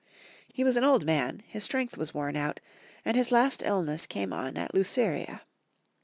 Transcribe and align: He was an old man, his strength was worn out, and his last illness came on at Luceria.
He 0.51 0.63
was 0.63 0.77
an 0.77 0.83
old 0.83 1.05
man, 1.05 1.43
his 1.45 1.63
strength 1.63 1.95
was 1.95 2.11
worn 2.11 2.35
out, 2.35 2.59
and 3.05 3.15
his 3.15 3.31
last 3.31 3.61
illness 3.63 4.07
came 4.07 4.33
on 4.33 4.57
at 4.57 4.73
Luceria. 4.73 5.43